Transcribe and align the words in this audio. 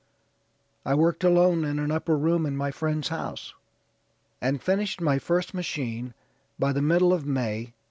I 0.83 0.95
worked 0.95 1.23
alone 1.23 1.63
in 1.63 1.77
an 1.77 1.91
upper 1.91 2.17
room 2.17 2.47
in 2.47 2.57
my 2.57 2.71
friend's 2.71 3.09
house, 3.09 3.53
and 4.41 4.59
finished 4.59 4.99
my 4.99 5.19
first 5.19 5.53
machine 5.53 6.15
by 6.57 6.73
the 6.73 6.81
middle 6.81 7.13
of 7.13 7.23
May, 7.27 7.73
1845. 7.77 7.77